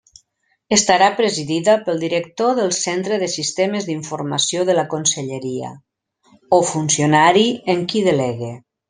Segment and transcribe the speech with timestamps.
[0.75, 5.73] Estarà presidida pel director del Centre de Sistemes d'Informació de la conselleria,
[6.59, 7.45] o funcionari
[7.77, 8.51] en qui delegue.